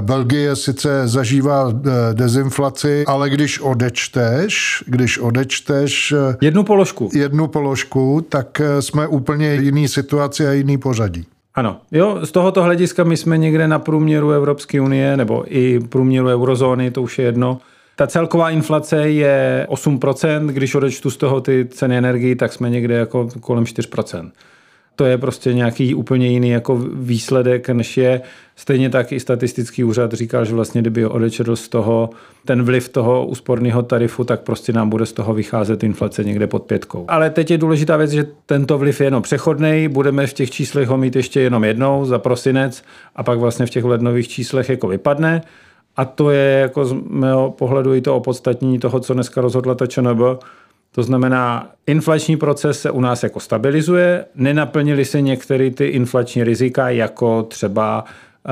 Belgie 0.00 0.56
sice 0.56 1.08
zažívá 1.08 1.70
eh, 1.70 1.90
dezinflaci, 2.14 3.04
ale 3.06 3.30
když 3.30 3.60
odečteš, 3.60 4.84
když 4.86 5.18
odečteš 5.18 6.12
eh, 6.12 6.36
jednu 6.40 6.64
položku, 6.64 7.10
jednu 7.14 7.46
položku, 7.46 8.26
tak 8.28 8.60
jsme 8.80 9.06
úplně 9.06 9.54
jiný 9.54 9.88
situaci 9.88 10.46
a 10.46 10.52
jiný 10.52 10.78
pořadí. 10.78 11.24
Ano, 11.54 11.80
jo, 11.92 12.18
z 12.24 12.32
tohoto 12.32 12.62
hlediska 12.62 13.04
my 13.04 13.16
jsme 13.16 13.38
někde 13.38 13.68
na 13.68 13.78
průměru 13.78 14.30
Evropské 14.30 14.80
unie 14.80 15.16
nebo 15.16 15.44
i 15.48 15.80
průměru 15.80 16.28
eurozóny, 16.28 16.90
to 16.90 17.02
už 17.02 17.18
je 17.18 17.24
jedno. 17.24 17.60
Ta 17.96 18.06
celková 18.06 18.50
inflace 18.50 19.10
je 19.10 19.66
8%, 19.70 20.46
když 20.46 20.74
odečtu 20.74 21.10
z 21.10 21.16
toho 21.16 21.40
ty 21.40 21.66
ceny 21.70 21.96
energii, 21.98 22.36
tak 22.36 22.52
jsme 22.52 22.70
někde 22.70 22.94
jako 22.94 23.28
kolem 23.40 23.64
4% 23.64 24.30
to 24.98 25.04
je 25.04 25.18
prostě 25.18 25.54
nějaký 25.54 25.94
úplně 25.94 26.28
jiný 26.28 26.50
jako 26.50 26.76
výsledek, 26.92 27.68
než 27.68 27.96
je. 27.96 28.20
Stejně 28.56 28.90
tak 28.90 29.12
i 29.12 29.20
statistický 29.20 29.84
úřad 29.84 30.12
říkal, 30.12 30.44
že 30.44 30.54
vlastně 30.54 30.80
kdyby 30.80 31.06
odečetl 31.06 31.56
z 31.56 31.68
toho 31.68 32.10
ten 32.44 32.62
vliv 32.62 32.88
toho 32.88 33.26
úsporného 33.26 33.82
tarifu, 33.82 34.24
tak 34.24 34.40
prostě 34.40 34.72
nám 34.72 34.90
bude 34.90 35.06
z 35.06 35.12
toho 35.12 35.34
vycházet 35.34 35.82
inflace 35.82 36.24
někde 36.24 36.46
pod 36.46 36.62
pětkou. 36.62 37.04
Ale 37.08 37.30
teď 37.30 37.50
je 37.50 37.58
důležitá 37.58 37.96
věc, 37.96 38.10
že 38.10 38.26
tento 38.46 38.78
vliv 38.78 39.00
je 39.00 39.06
jenom 39.06 39.22
přechodný, 39.22 39.88
budeme 39.88 40.26
v 40.26 40.32
těch 40.32 40.50
číslech 40.50 40.88
ho 40.88 40.96
mít 40.96 41.16
ještě 41.16 41.40
jenom 41.40 41.64
jednou 41.64 42.04
za 42.04 42.18
prosinec 42.18 42.82
a 43.16 43.22
pak 43.22 43.38
vlastně 43.38 43.66
v 43.66 43.70
těch 43.70 43.84
lednových 43.84 44.28
číslech 44.28 44.68
jako 44.68 44.88
vypadne. 44.88 45.42
A 45.96 46.04
to 46.04 46.30
je 46.30 46.58
jako 46.60 46.84
z 46.84 46.94
mého 47.08 47.50
pohledu 47.50 47.94
i 47.94 48.00
to 48.00 48.16
opodstatnění 48.16 48.78
toho, 48.78 49.00
co 49.00 49.14
dneska 49.14 49.40
rozhodla 49.40 49.74
ta 49.74 49.86
ČNB, 49.86 50.20
to 50.92 51.02
znamená, 51.02 51.70
inflační 51.86 52.36
proces 52.36 52.80
se 52.80 52.90
u 52.90 53.00
nás 53.00 53.22
jako 53.22 53.40
stabilizuje, 53.40 54.24
nenaplnili 54.34 55.04
se 55.04 55.20
některé 55.20 55.70
ty 55.70 55.86
inflační 55.86 56.44
rizika, 56.44 56.90
jako 56.90 57.42
třeba 57.42 58.04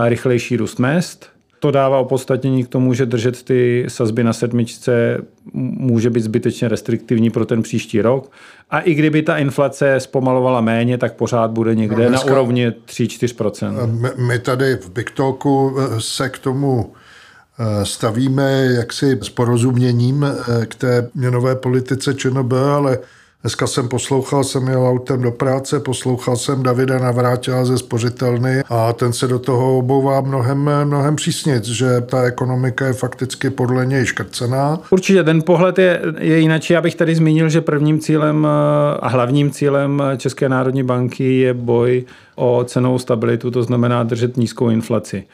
rychlejší 0.05 0.57
růst 0.57 0.79
mest. 0.79 1.27
To 1.61 1.71
dává 1.71 1.99
opodstatnění 1.99 2.65
k 2.65 2.69
tomu, 2.69 2.95
že 2.95 3.07
držet 3.07 3.43
ty 3.43 3.85
sazby 3.89 4.25
na 4.25 4.33
sedmičce 4.33 5.19
může 5.53 6.11
být 6.11 6.21
zbytečně 6.21 6.69
restriktivní 6.69 7.31
pro 7.31 7.47
ten 7.47 7.63
příští 7.63 8.03
rok. 8.03 8.31
A 8.71 8.81
i 8.81 8.95
kdyby 8.95 9.23
ta 9.23 9.39
inflace 9.39 10.01
zpomalovala 10.01 10.61
méně, 10.61 10.99
tak 10.99 11.15
pořád 11.15 11.51
bude 11.51 11.75
někde 11.75 12.03
no 12.03 12.09
dneska, 12.09 12.27
na 12.27 12.33
úrovni 12.33 12.71
3-4%. 12.71 14.01
My, 14.01 14.09
my 14.27 14.39
tady 14.39 14.77
v 14.77 14.91
Big 14.91 15.11
Talku 15.11 15.77
se 15.99 16.29
k 16.29 16.39
tomu 16.39 16.93
Eh, 16.95 17.06
stavíme 17.83 18.67
jaksi 18.77 19.19
s 19.23 19.29
porozuměním 19.29 20.25
eh, 20.25 20.67
k 20.67 20.75
té 20.75 21.09
měnové 21.15 21.57
politice 21.57 22.15
ČNB, 22.15 22.53
ale 22.53 22.99
Dneska 23.47 23.67
jsem 23.67 23.89
poslouchal, 23.89 24.45
jsem 24.45 24.69
jel 24.69 24.89
autem 24.89 25.23
do 25.23 25.31
práce, 25.31 25.81
poslouchal 25.81 26.37
jsem 26.37 26.63
Davida 26.63 26.99
Navrátila 26.99 27.65
ze 27.65 27.79
spořitelny 27.79 28.63
a 28.69 28.93
ten 28.93 29.13
se 29.13 29.29
do 29.29 29.39
toho 29.39 29.79
obouvá 29.79 30.21
mnohem, 30.21 30.71
mnohem 30.85 31.17
přísnic, 31.17 31.65
že 31.65 32.01
ta 32.01 32.23
ekonomika 32.23 32.87
je 32.87 32.93
fakticky 32.93 33.51
podle 33.51 33.87
něj 33.87 34.07
škrcená. 34.07 34.81
Určitě, 34.91 35.25
ten 35.25 35.43
pohled 35.43 35.79
je, 35.79 36.03
je 36.19 36.39
jinak. 36.39 36.71
Já 36.71 36.81
bych 36.81 36.95
tady 36.95 37.15
zmínil, 37.15 37.49
že 37.49 37.61
prvním 37.61 38.01
cílem 38.01 38.47
eh, 38.47 38.99
a 39.01 39.09
hlavním 39.09 39.51
cílem 39.51 40.03
České 40.17 40.49
národní 40.49 40.83
banky 40.83 41.39
je 41.39 41.55
boj 41.55 42.05
o 42.37 42.65
cenovou 42.65 42.99
stabilitu, 42.99 43.51
to 43.51 43.63
znamená 43.63 44.03
držet 44.03 44.37
nízkou 44.37 44.71
inflaci. 44.71 45.25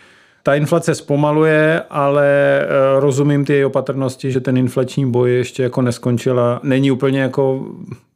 Ta 0.43 0.55
inflace 0.55 0.95
zpomaluje, 0.95 1.83
ale 1.91 2.27
eh, 2.63 2.67
rozumím 3.01 3.45
ty 3.45 3.53
její 3.53 3.65
opatrnosti, 3.65 4.33
že 4.33 4.41
ten 4.41 4.57
inflační 4.57 5.11
boj 5.11 5.33
ještě 5.33 5.63
jako 5.63 5.83
neskončila. 5.83 6.61
Není 6.63 6.91
úplně 6.91 7.21
jako 7.21 7.67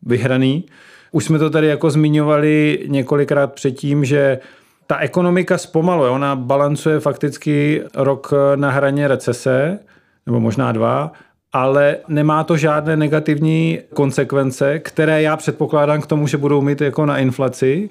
vyhraný. 0.03 0.65
Už 1.13 1.25
jsme 1.25 1.39
to 1.39 1.51
tady 1.51 1.67
jako 1.67 1.91
zmiňovali 1.91 2.85
několikrát 2.87 3.53
předtím, 3.53 4.05
že 4.05 4.39
ta 4.87 4.99
ekonomika 4.99 5.59
zpomaluje. 5.59 6.11
Ona 6.11 6.37
balancuje 6.37 7.01
fakticky 7.01 7.83
rok 7.95 8.33
na 8.57 8.71
hraně 8.71 9.09
recese, 9.09 9.79
nebo 10.27 10.41
možná 10.41 10.73
dva, 10.73 11.13
ale 11.53 11.97
nemá 12.09 12.45
to 12.45 12.57
žádné 12.57 12.97
negativní 12.97 13.79
konsekvence, 13.95 14.79
které 14.79 15.23
já 15.23 15.37
předpokládám 15.37 16.01
k 16.01 16.07
tomu, 16.07 16.27
že 16.27 16.37
budou 16.37 16.63
mít 16.63 16.81
jako 16.81 17.07
na 17.07 17.19
inflaci 17.19 17.91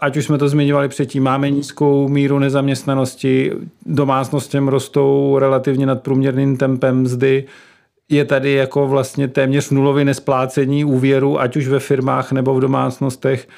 ať 0.00 0.16
už 0.16 0.24
jsme 0.24 0.38
to 0.38 0.48
zmiňovali 0.48 0.88
předtím, 0.88 1.22
máme 1.22 1.50
nízkou 1.50 2.08
míru 2.08 2.38
nezaměstnanosti, 2.38 3.52
domácnostem 3.86 4.68
rostou 4.68 5.38
relativně 5.38 5.86
nad 5.86 6.02
průměrným 6.02 6.56
tempem 6.56 7.02
mzdy, 7.02 7.44
je 8.08 8.24
tady 8.24 8.52
jako 8.52 8.86
vlastně 8.86 9.28
téměř 9.28 9.70
nulový 9.70 10.04
nesplácení 10.04 10.84
úvěru, 10.84 11.40
ať 11.40 11.56
už 11.56 11.68
ve 11.68 11.80
firmách 11.80 12.32
nebo 12.32 12.54
v 12.54 12.60
domácnostech. 12.60 13.48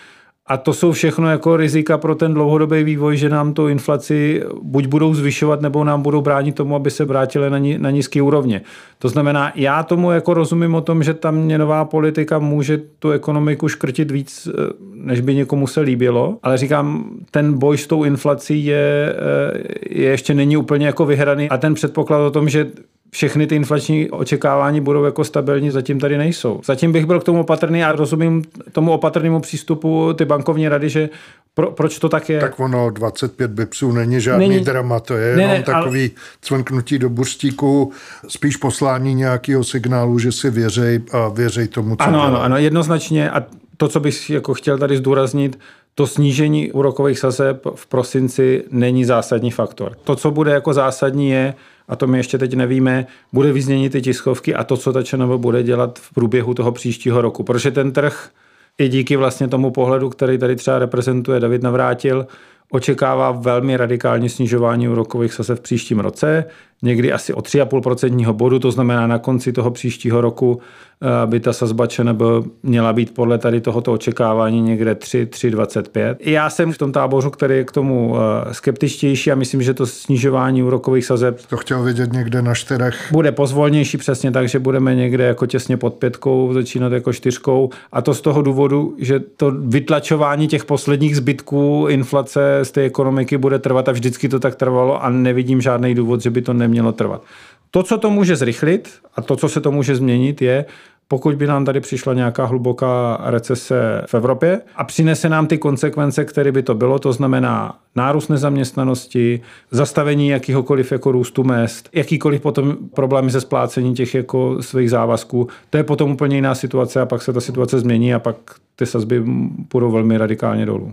A 0.47 0.57
to 0.57 0.73
jsou 0.73 0.93
všechno 0.93 1.31
jako 1.31 1.57
rizika 1.57 1.99
pro 1.99 2.15
ten 2.15 2.35
dlouhodobý 2.35 2.85
vývoj, 2.85 3.17
že 3.17 3.29
nám 3.29 3.55
to 3.55 3.69
inflaci 3.69 4.43
buď 4.63 4.87
budou 4.87 5.15
zvyšovat, 5.15 5.61
nebo 5.61 5.85
nám 5.85 6.03
budou 6.03 6.21
bránit 6.21 6.55
tomu, 6.55 6.77
aby 6.77 6.91
se 6.91 7.05
vrátili 7.05 7.51
na, 7.51 7.59
ní, 7.59 7.79
na 7.79 7.91
nízké 7.91 8.23
úrovně. 8.23 8.63
To 8.99 9.09
znamená, 9.09 9.53
já 9.55 9.83
tomu 9.83 10.11
jako 10.11 10.35
rozumím 10.35 10.75
o 10.75 10.81
tom, 10.81 11.03
že 11.03 11.15
ta 11.15 11.31
měnová 11.31 11.85
politika 11.85 12.39
může 12.39 12.79
tu 12.99 13.11
ekonomiku 13.11 13.69
škrtit 13.69 14.11
víc, 14.11 14.49
eh, 14.49 14.73
než 14.95 15.21
by 15.21 15.35
někomu 15.35 15.67
se 15.67 15.81
líbilo, 15.81 16.39
ale 16.43 16.59
říkám, 16.59 17.11
ten 17.31 17.59
boj 17.59 17.79
s 17.79 17.87
tou 17.87 18.05
inflací 18.05 18.65
je, 18.65 19.15
eh, 19.15 19.59
je 19.91 20.11
ještě 20.11 20.35
není 20.35 20.57
úplně 20.57 20.87
jako 20.87 21.07
vyhraný 21.07 21.49
a 21.49 21.59
ten 21.59 21.75
předpoklad 21.75 22.21
o 22.21 22.31
tom, 22.31 22.49
že 22.49 22.71
všechny 23.11 23.47
ty 23.47 23.57
inflační 23.57 24.11
očekávání 24.11 24.81
budou 24.81 25.05
jako 25.05 25.25
stabilní, 25.25 25.71
zatím 25.71 26.01
tady 26.01 26.19
nejsou. 26.19 26.61
Zatím 26.65 26.93
bych 26.93 27.07
byl 27.07 27.21
k 27.21 27.25
tomu 27.25 27.41
opatrný 27.41 27.85
a 27.85 27.93
rozumím 27.93 28.45
tomu 28.73 28.93
opatrnému 28.93 29.41
přístupu 29.41 30.13
ty 30.13 30.25
bankovní 30.25 30.69
rady, 30.69 30.89
že 30.89 31.09
pro, 31.55 31.71
proč 31.71 31.99
to 31.99 32.09
tak 32.09 32.29
je? 32.29 32.41
Tak 32.41 32.61
ono 32.61 32.91
25 32.91 33.51
bipsů 33.51 33.93
není 33.93 34.21
žádný 34.21 34.49
není, 34.49 34.65
drama, 34.65 35.01
to 35.01 35.15
je 35.15 35.27
jenom 35.27 35.49
ne, 35.49 35.59
ne, 35.59 35.63
takový 35.63 36.01
ale... 36.01 36.11
cvrknutí 36.41 36.99
do 36.99 37.09
buřtíku, 37.09 37.93
spíš 38.29 38.57
poslání 38.57 39.15
nějakého 39.15 39.65
signálu, 39.65 40.19
že 40.19 40.33
si 40.33 40.51
věřej 40.51 41.01
a 41.13 41.29
věřej 41.29 41.69
tomu, 41.69 41.97
co 41.97 42.03
Ano, 42.03 42.13
dělá. 42.13 42.27
ano, 42.27 42.43
ano, 42.43 42.57
jednoznačně 42.57 43.31
a 43.31 43.43
to, 43.77 43.89
co 43.89 44.01
bych 44.01 44.31
jako 44.31 44.55
chtěl 44.55 44.79
tady 44.79 44.97
zdůraznit, 44.97 45.59
to 45.95 46.07
snížení 46.07 46.73
úrokových 46.73 47.19
sazeb 47.19 47.67
v 47.75 47.87
prosinci 47.87 48.65
není 48.71 49.05
zásadní 49.05 49.51
faktor. 49.51 49.97
To, 50.05 50.17
co 50.17 50.31
bude 50.31 50.53
jako 50.53 50.73
zásadní, 50.73 51.31
je, 51.31 51.55
a 51.91 51.97
to 51.97 52.07
my 52.07 52.19
ještě 52.19 52.39
teď 52.39 52.55
nevíme, 52.55 53.07
bude 53.33 53.53
vyzněnit 53.53 53.93
ty 53.93 54.03
tiskovky 54.03 54.55
a 54.55 54.65
to, 54.65 54.77
co 54.77 54.93
ta 54.93 55.03
ČNB 55.03 55.31
bude 55.37 55.63
dělat 55.63 55.99
v 55.99 56.15
průběhu 56.15 56.55
toho 56.55 56.73
příštího 56.73 57.21
roku. 57.21 57.43
Protože 57.43 57.71
ten 57.71 57.93
trh 57.93 58.31
i 58.79 58.89
díky 58.89 59.17
vlastně 59.17 59.49
tomu 59.49 59.71
pohledu, 59.71 60.11
který 60.11 60.39
tady 60.39 60.57
třeba 60.57 60.79
reprezentuje 60.79 61.41
David 61.41 61.63
Navrátil, 61.63 62.27
očekává 62.71 63.31
velmi 63.31 63.77
radikální 63.77 64.29
snižování 64.29 64.89
úrokových 64.89 65.35
sazeb 65.35 65.59
v 65.59 65.63
příštím 65.63 66.01
roce 66.01 66.45
někdy 66.83 67.13
asi 67.13 67.35
o 67.35 67.41
3,5% 67.41 68.33
bodu, 68.33 68.59
to 68.59 68.71
znamená 68.71 69.07
na 69.07 69.19
konci 69.19 69.53
toho 69.53 69.71
příštího 69.71 70.21
roku 70.21 70.61
eh, 71.03 71.27
by 71.27 71.41
ta 71.41 71.53
sazba 71.53 71.87
ČNB 71.87 72.23
měla 72.63 72.93
být 72.93 73.15
podle 73.15 73.39
tady 73.39 73.61
tohoto 73.61 73.93
očekávání 73.93 74.61
někde 74.61 74.95
3, 74.95 75.29
3,25. 75.31 76.17
Já 76.21 76.51
jsem 76.51 76.73
v 76.73 76.79
tom 76.79 76.93
tábořu, 76.93 77.31
který 77.31 77.55
je 77.55 77.65
k 77.65 77.73
tomu 77.73 78.17
eh, 78.17 78.55
skeptičtější 78.55 79.33
a 79.33 79.35
myslím, 79.35 79.63
že 79.63 79.75
to 79.75 79.87
snižování 79.87 80.63
úrokových 80.63 81.07
sazeb 81.07 81.41
to 81.51 81.57
chtěl 81.57 81.83
vidět 81.83 82.13
někde 82.13 82.43
na 82.43 82.55
čtyřech. 82.55 83.09
Bude 83.13 83.33
pozvolnější 83.33 83.99
přesně 83.99 84.31
tak, 84.31 84.49
že 84.49 84.59
budeme 84.59 84.95
někde 84.95 85.25
jako 85.25 85.47
těsně 85.47 85.77
pod 85.77 85.95
pětkou, 85.95 86.53
začínat 86.53 86.93
jako 86.93 87.13
čtyřkou 87.13 87.71
a 87.93 88.03
to 88.03 88.15
z 88.15 88.21
toho 88.21 88.43
důvodu, 88.43 88.95
že 88.99 89.21
to 89.21 89.51
vytlačování 89.51 90.49
těch 90.49 90.65
posledních 90.65 91.17
zbytků 91.17 91.87
inflace 91.89 92.59
z 92.65 92.71
té 92.71 92.81
ekonomiky 92.81 93.39
bude 93.39 93.59
trvat 93.59 93.89
a 93.89 93.93
vždycky 93.93 94.29
to 94.29 94.41
tak 94.41 94.55
trvalo 94.55 95.05
a 95.05 95.11
nevidím 95.11 95.61
žádný 95.61 95.95
důvod, 95.95 96.21
že 96.21 96.31
by 96.31 96.43
to 96.43 96.53
nemělo 96.53 96.93
trvat. 96.93 97.23
To, 97.71 97.83
co 97.83 97.99
to 97.99 98.11
může 98.11 98.37
zrychlit 98.37 98.89
a 99.15 99.23
to, 99.23 99.37
co 99.37 99.49
se 99.49 99.61
to 99.61 99.73
může 99.73 99.97
změnit, 99.97 100.43
je, 100.43 100.65
pokud 101.13 101.35
by 101.35 101.47
nám 101.47 101.65
tady 101.65 101.81
přišla 101.81 102.15
nějaká 102.15 102.45
hluboká 102.45 103.21
recese 103.25 104.03
v 104.07 104.15
Evropě 104.15 104.61
a 104.77 104.85
přinese 104.85 105.29
nám 105.29 105.47
ty 105.47 105.59
konsekvence, 105.59 106.25
které 106.25 106.53
by 106.53 106.63
to 106.63 106.75
bylo, 106.75 106.99
to 106.99 107.13
znamená 107.13 107.79
nárůst 107.97 108.29
nezaměstnanosti, 108.29 109.41
zastavení 109.71 110.29
jakýhokoliv 110.29 110.93
jako 110.93 111.13
růstu 111.13 111.45
mest, 111.45 111.89
jakýkoliv 111.93 112.41
potom 112.41 112.77
problémy 112.95 113.31
se 113.31 113.41
splácením 113.41 113.95
těch 113.95 114.15
jako 114.15 114.63
svých 114.63 114.91
závazků, 114.91 115.49
to 115.71 115.77
je 115.77 115.85
potom 115.85 116.11
úplně 116.11 116.37
jiná 116.37 116.55
situace 116.55 117.01
a 117.01 117.07
pak 117.07 117.23
se 117.23 117.33
ta 117.33 117.41
situace 117.41 117.79
změní 117.79 118.15
a 118.15 118.19
pak 118.19 118.37
ty 118.77 118.87
sazby 118.87 119.25
půjdou 119.69 119.91
velmi 119.91 120.19
radikálně 120.19 120.67
dolů. 120.67 120.93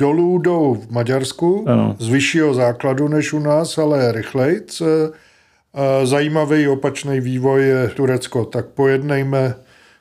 Dolů 0.00 0.38
jdou 0.38 0.74
v 0.74 0.90
Maďarsku, 0.90 1.64
ano. 1.68 1.96
z 1.98 2.08
vyššího 2.08 2.54
základu 2.54 3.08
než 3.08 3.32
u 3.32 3.38
nás, 3.38 3.78
ale 3.78 4.12
rychlejc. 4.12 4.82
Zajímavý 6.04 6.68
opačný 6.68 7.20
vývoj 7.20 7.62
je 7.62 7.88
Turecko. 7.88 8.44
Tak 8.44 8.66
pojednejme, 8.74 9.54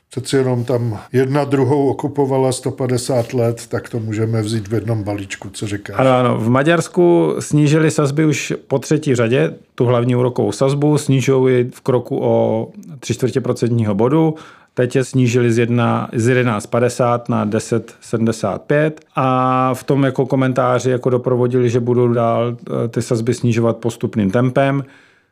přeci 0.10 0.36
jenom 0.36 0.64
tam 0.64 1.00
jedna 1.14 1.44
druhou 1.44 1.90
okupovala 1.90 2.52
150 2.52 3.34
let, 3.34 3.68
tak 3.68 3.90
to 3.90 4.00
můžeme 4.00 4.42
vzít 4.42 4.68
v 4.68 4.74
jednom 4.74 5.04
balíčku, 5.04 5.50
co 5.50 5.68
říkáš. 5.68 5.96
Ano, 6.00 6.12
ano. 6.12 6.38
V 6.38 6.50
Maďarsku 6.50 7.36
snížili 7.40 7.92
sazby 7.92 8.26
už 8.26 8.54
po 8.68 8.80
třetí 8.80 9.16
řadě, 9.16 9.54
tu 9.76 9.86
hlavní 9.86 10.16
úrokovou 10.16 10.52
sazbu, 10.52 10.98
snižují 10.98 11.70
v 11.74 11.82
kroku 11.82 12.20
o 12.24 12.68
3 13.00 13.14
čtvrtě 13.14 13.42
procentního 13.42 13.96
bodu. 13.96 14.36
Teď 14.74 14.96
je 14.96 15.04
snížili 15.04 15.52
z, 15.52 15.58
1, 15.58 16.10
z 16.14 16.30
11,50 16.30 17.22
na 17.30 17.46
10,75 17.46 18.92
a 19.16 19.74
v 19.74 19.84
tom 19.84 20.04
jako 20.04 20.26
komentáři 20.26 20.90
jako 20.90 21.10
doprovodili, 21.10 21.70
že 21.70 21.80
budou 21.80 22.14
dál 22.14 22.58
eh, 22.86 22.88
ty 22.88 23.02
sazby 23.02 23.34
snižovat 23.34 23.78
postupným 23.78 24.32
tempem. 24.32 24.84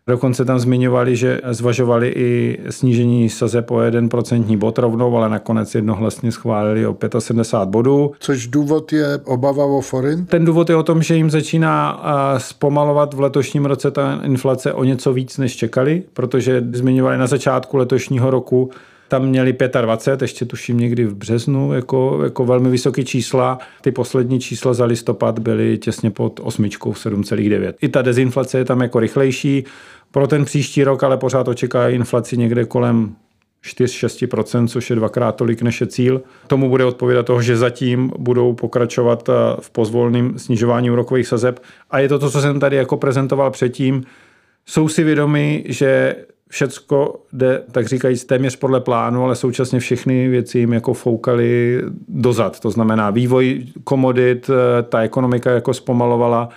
Dokonce 0.07 0.45
tam 0.45 0.59
zmiňovali, 0.59 1.15
že 1.15 1.41
zvažovali 1.51 2.13
i 2.15 2.59
snížení 2.69 3.29
sazeb 3.29 3.71
o 3.71 3.75
1% 3.75 4.57
bod 4.57 4.77
rovnou, 4.79 5.17
ale 5.17 5.29
nakonec 5.29 5.75
jednohlasně 5.75 6.31
schválili 6.31 6.87
o 6.87 6.97
75 7.19 7.71
bodů. 7.71 8.11
Což 8.19 8.47
důvod 8.47 8.93
je 8.93 9.17
obava 9.25 9.65
o 9.65 9.81
forint? 9.81 10.29
Ten 10.29 10.45
důvod 10.45 10.69
je 10.69 10.75
o 10.75 10.83
tom, 10.83 11.03
že 11.03 11.15
jim 11.15 11.29
začíná 11.29 12.03
zpomalovat 12.37 13.13
v 13.13 13.19
letošním 13.19 13.65
roce 13.65 13.91
ta 13.91 14.19
inflace 14.23 14.73
o 14.73 14.83
něco 14.83 15.13
víc, 15.13 15.37
než 15.37 15.55
čekali, 15.55 16.03
protože 16.13 16.63
zmiňovali 16.73 17.17
na 17.17 17.27
začátku 17.27 17.77
letošního 17.77 18.29
roku, 18.29 18.69
tam 19.07 19.25
měli 19.25 19.55
25, 19.81 20.21
ještě 20.21 20.45
tuším 20.45 20.79
někdy 20.79 21.05
v 21.05 21.15
březnu, 21.15 21.73
jako, 21.73 22.19
jako 22.23 22.45
velmi 22.45 22.69
vysoké 22.69 23.03
čísla. 23.03 23.59
Ty 23.81 23.91
poslední 23.91 24.39
čísla 24.39 24.73
za 24.73 24.85
listopad 24.85 25.39
byly 25.39 25.77
těsně 25.77 26.11
pod 26.11 26.39
osmičkou 26.43 26.91
7,9. 26.91 27.73
I 27.81 27.89
ta 27.89 28.01
dezinflace 28.01 28.57
je 28.57 28.65
tam 28.65 28.81
jako 28.81 28.99
rychlejší. 28.99 29.63
Pro 30.11 30.27
ten 30.27 30.45
příští 30.45 30.83
rok 30.83 31.03
ale 31.03 31.17
pořád 31.17 31.47
očeká 31.47 31.89
inflaci 31.89 32.37
někde 32.37 32.65
kolem 32.65 33.15
4-6%, 33.65 34.67
což 34.67 34.89
je 34.89 34.95
dvakrát 34.95 35.35
tolik 35.35 35.61
než 35.61 35.81
je 35.81 35.87
cíl. 35.87 36.21
Tomu 36.47 36.69
bude 36.69 36.85
odpovědat 36.85 37.25
toho, 37.25 37.41
že 37.41 37.57
zatím 37.57 38.11
budou 38.17 38.53
pokračovat 38.53 39.29
eh, 39.29 39.33
v 39.59 39.69
pozvolném 39.69 40.39
snižování 40.39 40.91
úrokových 40.91 41.27
sazeb. 41.27 41.59
A 41.91 41.99
je 41.99 42.09
to 42.09 42.19
to, 42.19 42.29
co 42.31 42.41
jsem 42.41 42.59
tady 42.59 42.75
jako 42.75 42.97
prezentoval 42.97 43.51
předtím. 43.51 44.03
Jsou 44.65 44.87
si 44.87 45.03
vědomi, 45.03 45.63
že 45.67 46.15
všecko 46.47 47.15
jde, 47.33 47.63
tak 47.71 47.87
říkajíc, 47.87 48.25
téměř 48.25 48.55
podle 48.55 48.79
plánu, 48.79 49.23
ale 49.23 49.35
současně 49.35 49.79
všechny 49.79 50.27
věci 50.27 50.59
jim 50.59 50.73
jako 50.73 50.93
foukaly 50.93 51.81
dozad. 52.07 52.59
To 52.59 52.71
znamená 52.71 53.09
vývoj 53.09 53.63
komodit, 53.83 54.49
eh, 54.49 54.83
ta 54.83 54.99
ekonomika 54.99 55.51
jako 55.51 55.73
zpomalovala 55.73 56.49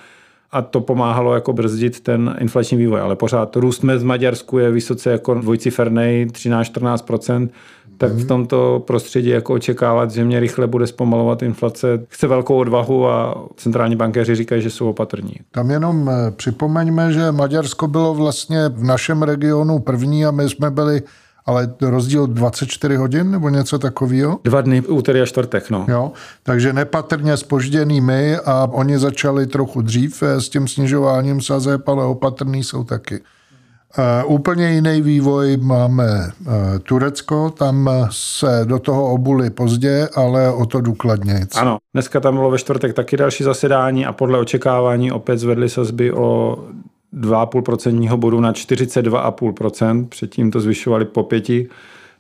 a 0.53 0.63
to 0.63 0.81
pomáhalo 0.81 1.35
jako 1.35 1.53
brzdit 1.53 2.01
ten 2.01 2.37
inflační 2.41 2.79
vývoj. 2.79 3.01
Ale 3.01 3.17
pořád 3.17 3.57
růst 3.57 3.83
mezi 3.83 4.05
Maďarsku 4.05 4.59
je 4.59 4.71
vysoce 4.71 5.11
jako 5.11 5.35
dvojciferný, 5.35 6.27
13-14%, 6.27 7.51
tak 8.01 8.13
v 8.13 8.19
mhm. 8.19 8.27
tomto 8.27 8.83
prostředí 8.87 9.29
jako 9.29 9.55
očekávat, 9.55 10.11
že 10.11 10.25
mě 10.25 10.41
rychle 10.41 10.67
bude 10.67 10.87
zpomalovat 10.87 11.43
inflace, 11.43 12.01
chce 12.09 12.27
velkou 12.27 12.57
odvahu 12.57 13.09
a 13.09 13.45
centrální 13.57 13.97
bankéři 13.97 14.35
říkají, 14.35 14.63
že 14.63 14.71
jsou 14.71 14.91
opatrní. 14.91 15.35
Tam 15.51 15.71
jenom 15.71 16.11
eh, 16.11 16.31
připomeňme, 16.31 17.13
že 17.13 17.33
Maďarsko 17.33 17.87
bylo 17.89 18.15
vlastně 18.15 18.69
v 18.69 18.85
našem 18.85 19.23
regionu 19.23 19.79
první 19.79 20.27
a 20.27 20.31
my 20.31 20.49
jsme 20.49 20.71
byli 20.71 21.03
ale 21.47 21.75
rozdíl 21.81 22.27
24 22.27 22.97
hodin 22.97 23.31
nebo 23.31 23.49
něco 23.49 23.79
takového? 23.79 24.41
Dva 24.45 24.61
dny, 24.61 24.81
úterý 24.81 25.21
a 25.21 25.27
čtvrtek, 25.27 25.71
no. 25.71 25.87
Jo, 25.89 26.13
takže 26.43 26.73
nepatrně 26.73 27.37
spožděný 27.37 28.01
my 28.01 28.37
a 28.37 28.69
oni 28.73 28.99
začali 28.99 29.47
trochu 29.47 29.83
dřív 29.83 30.23
eh, 30.23 30.41
s 30.41 30.49
tím 30.49 30.69
snižováním 30.69 31.41
sazeb, 31.41 31.89
ale 31.89 32.05
opatrný 32.05 32.65
jsou 32.65 32.85
taky. 32.85 33.21
Uh, 33.99 34.33
úplně 34.33 34.71
jiný 34.71 35.03
vývoj 35.03 35.57
máme 35.57 36.05
uh, 36.05 36.53
Turecko, 36.83 37.51
tam 37.51 37.91
se 38.11 38.61
do 38.65 38.79
toho 38.79 39.13
obuli 39.13 39.51
pozdě, 39.51 40.09
ale 40.15 40.53
o 40.53 40.67
to 40.67 40.81
důkladně. 40.81 41.47
Ano, 41.57 41.79
dneska 41.95 42.21
tam 42.21 42.35
bylo 42.35 42.51
ve 42.51 42.59
čtvrtek 42.59 42.95
taky 42.95 43.17
další 43.17 43.45
zasedání 43.45 44.07
a 44.07 44.13
podle 44.13 44.39
očekávání 44.39 45.13
opět 45.13 45.39
zvedly 45.39 45.69
sazby 45.69 46.13
o 46.13 46.59
2,5% 47.15 48.17
bodu 48.17 48.41
na 48.41 48.53
42,5%, 48.53 50.09
předtím 50.09 50.51
to 50.51 50.61
zvyšovali 50.61 51.05
po 51.05 51.23
pěti, 51.23 51.69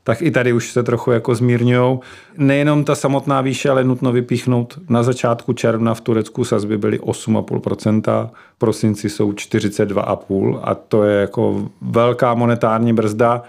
tak 0.04 0.23
i 0.23 0.30
tady 0.30 0.52
už 0.52 0.73
se 0.73 0.83
trochu 0.83 1.11
jako 1.11 1.35
zmírňují. 1.35 1.99
Nejenom 2.38 2.85
ta 2.85 2.95
samotná 2.95 3.40
výše, 3.40 3.71
ale 3.71 3.85
nutno 3.85 4.12
vypíchnout. 4.12 4.78
Na 4.88 5.02
začátku 5.02 5.52
června 5.52 5.95
v 5.95 6.00
Turecku 6.00 6.45
sazby 6.45 6.78
byly 6.78 6.99
8,5%, 7.00 8.30
v 8.54 8.59
prosinci 8.59 9.09
jsou 9.11 9.33
42,5% 9.33 10.61
a 10.62 10.75
to 10.75 11.04
je 11.04 11.21
jako 11.21 11.69
velká 11.80 12.35
monetární 12.35 12.92
brzda. 12.92 13.42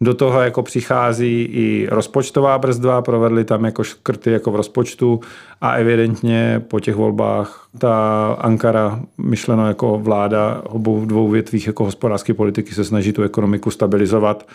Do 0.00 0.14
toho 0.14 0.40
jako 0.40 0.62
přichází 0.62 1.42
i 1.42 1.88
rozpočtová 1.90 2.58
brzda, 2.58 3.02
provedli 3.02 3.44
tam 3.44 3.64
jako 3.64 3.84
škrty 3.84 4.30
jako 4.30 4.50
v 4.50 4.56
rozpočtu 4.56 5.20
a 5.60 5.72
evidentně 5.72 6.62
po 6.68 6.80
těch 6.80 6.94
volbách 6.94 7.68
ta 7.78 8.26
Ankara, 8.40 9.00
myšleno 9.18 9.68
jako 9.68 9.98
vláda 9.98 10.62
obou 10.64 11.04
dvou 11.04 11.28
větvích 11.28 11.66
jako 11.66 11.84
hospodářské 11.84 12.34
politiky 12.34 12.74
se 12.74 12.84
snaží 12.84 13.12
tu 13.12 13.22
ekonomiku 13.22 13.70
stabilizovat 13.70 14.46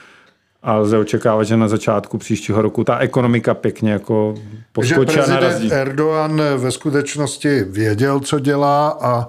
a 0.63 0.75
lze 0.75 0.97
očekávat, 0.97 1.43
že 1.43 1.57
na 1.57 1.67
začátku 1.67 2.17
příštího 2.17 2.61
roku 2.61 2.83
ta 2.83 2.97
ekonomika 2.97 3.53
pěkně 3.53 3.91
jako 3.91 4.35
poskočí 4.71 5.19
a 5.19 5.27
narazí. 5.27 5.73
Erdogan 5.73 6.41
ve 6.57 6.71
skutečnosti 6.71 7.63
věděl, 7.63 8.19
co 8.19 8.39
dělá 8.39 8.97
a 9.01 9.27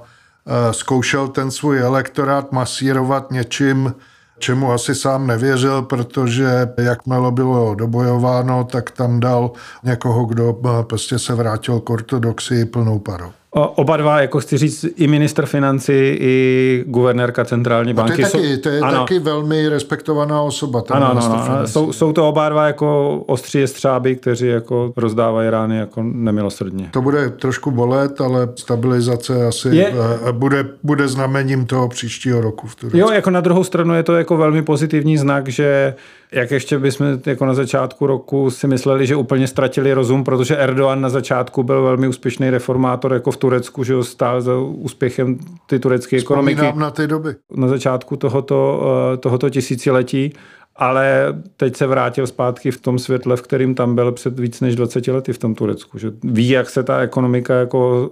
zkoušel 0.70 1.28
ten 1.28 1.50
svůj 1.50 1.80
elektorát 1.80 2.52
masírovat 2.52 3.30
něčím, 3.30 3.94
čemu 4.38 4.72
asi 4.72 4.94
sám 4.94 5.26
nevěřil, 5.26 5.82
protože 5.82 6.68
jakmile 6.78 7.32
bylo 7.32 7.74
dobojováno, 7.74 8.64
tak 8.64 8.90
tam 8.90 9.20
dal 9.20 9.50
někoho, 9.82 10.24
kdo 10.24 10.58
prostě 10.82 11.18
se 11.18 11.34
vrátil 11.34 11.80
k 11.80 11.90
ortodoxii 11.90 12.64
plnou 12.64 12.98
parou. 12.98 13.32
Oba 13.54 13.96
dva, 13.96 14.20
jako 14.20 14.40
chci 14.40 14.58
říct, 14.58 14.86
i 14.96 15.06
minister 15.06 15.46
financí, 15.46 15.92
i 16.20 16.84
guvernérka 16.86 17.44
centrální 17.44 17.94
banky. 17.94 18.22
No 18.22 18.30
to 18.30 18.38
je, 18.38 18.42
taky, 18.42 18.58
to 18.62 18.68
je 18.68 18.80
ano. 18.80 18.98
taky 18.98 19.18
velmi 19.18 19.68
respektovaná 19.68 20.42
osoba. 20.42 20.82
Ten 20.82 20.96
ano, 20.96 21.06
ano, 21.06 21.44
ano. 21.48 21.66
Jsou, 21.66 21.92
jsou, 21.92 22.12
to 22.12 22.28
oba 22.28 22.48
dva 22.48 22.66
jako 22.66 23.18
ostří 23.26 23.66
střáby, 23.66 24.16
kteří 24.16 24.46
jako 24.46 24.92
rozdávají 24.96 25.50
rány 25.50 25.78
jako 25.78 26.02
nemilosrdně. 26.02 26.88
To 26.90 27.02
bude 27.02 27.30
trošku 27.30 27.70
bolet, 27.70 28.20
ale 28.20 28.48
stabilizace 28.56 29.46
asi 29.46 29.68
je... 29.68 29.94
Eh, 30.28 30.32
bude, 30.32 30.66
bude 30.82 31.08
znamením 31.08 31.66
toho 31.66 31.88
příštího 31.88 32.40
roku 32.40 32.66
v 32.66 32.74
Turecku. 32.74 32.98
Jo, 32.98 33.10
jako 33.10 33.30
na 33.30 33.40
druhou 33.40 33.64
stranu 33.64 33.94
je 33.94 34.02
to 34.02 34.14
jako 34.14 34.36
velmi 34.36 34.62
pozitivní 34.62 35.18
znak, 35.18 35.48
že 35.48 35.94
jak 36.32 36.50
ještě 36.50 36.78
bychom 36.78 37.18
jako 37.26 37.46
na 37.46 37.54
začátku 37.54 38.06
roku 38.06 38.50
si 38.50 38.66
mysleli, 38.66 39.06
že 39.06 39.16
úplně 39.16 39.46
ztratili 39.46 39.92
rozum, 39.92 40.24
protože 40.24 40.56
Erdogan 40.56 41.00
na 41.00 41.08
začátku 41.08 41.62
byl 41.62 41.82
velmi 41.82 42.08
úspěšný 42.08 42.50
reformátor 42.50 43.12
jako 43.12 43.30
v 43.30 43.36
Turecku, 43.44 43.84
že 43.84 44.04
stál 44.04 44.40
za 44.40 44.58
úspěchem 44.58 45.38
ty 45.66 45.78
turecké 45.78 46.16
ekonomiky. 46.16 46.72
na 46.76 46.90
ty 46.90 47.06
doby. 47.06 47.34
Na 47.56 47.68
začátku 47.68 48.16
tohoto, 48.16 48.82
eh, 49.12 49.16
tohoto 49.16 49.50
tisíciletí 49.50 50.32
ale 50.76 51.26
teď 51.56 51.76
se 51.76 51.86
vrátil 51.86 52.26
zpátky 52.26 52.70
v 52.70 52.80
tom 52.80 52.98
světle, 52.98 53.36
v 53.36 53.42
kterým 53.42 53.74
tam 53.74 53.94
byl 53.94 54.12
před 54.12 54.40
víc 54.40 54.60
než 54.60 54.76
20 54.76 55.12
lety 55.12 55.32
v 55.32 55.38
tom 55.38 55.54
Turecku. 55.54 55.98
Že 55.98 56.10
ví, 56.24 56.48
jak 56.48 56.70
se 56.70 56.82
ta 56.82 56.98
ekonomika 56.98 57.54
jako 57.54 58.10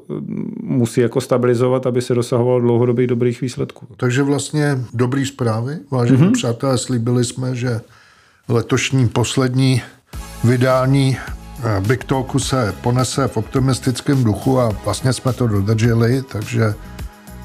musí 0.62 1.00
jako 1.00 1.20
stabilizovat, 1.20 1.86
aby 1.86 2.02
se 2.02 2.14
dosahovalo 2.14 2.60
dlouhodobých 2.60 3.06
dobrých 3.06 3.40
výsledků. 3.40 3.86
Takže 3.96 4.22
vlastně 4.22 4.78
dobrý 4.94 5.26
zprávy. 5.26 5.78
Vážení 5.90 6.22
mm-hmm. 6.22 6.32
přátelé, 6.32 6.78
slíbili 6.78 7.24
jsme, 7.24 7.54
že 7.54 7.80
letošní 8.48 9.08
poslední 9.08 9.82
vydání 10.44 11.16
Big 11.80 12.04
Talku 12.04 12.38
se 12.38 12.74
ponese 12.80 13.28
v 13.28 13.36
optimistickém 13.36 14.24
duchu 14.24 14.60
a 14.60 14.72
vlastně 14.84 15.12
jsme 15.12 15.32
to 15.32 15.46
dodrželi, 15.46 16.22
takže 16.22 16.74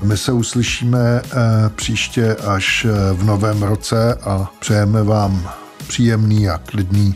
my 0.02 0.18
se 0.18 0.32
uslyšíme 0.32 1.22
eh, 1.24 1.30
příště 1.76 2.36
až 2.36 2.86
eh, 2.86 3.14
v 3.14 3.24
novém 3.24 3.64
roce 3.64 4.14
a 4.14 4.52
přejeme 4.60 5.04
vám 5.04 5.50
příjemný 5.88 6.50
a 6.50 6.58
klidný 6.58 7.16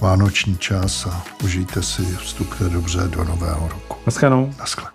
vánoční 0.00 0.58
čas 0.58 1.06
a 1.06 1.24
užijte 1.44 1.82
si, 1.82 2.02
vstupte 2.02 2.64
dobře 2.64 3.00
do 3.06 3.24
nového 3.24 3.68
roku. 3.68 3.96
Naschledanou. 4.06 4.50
Naschledanou. 4.58 4.93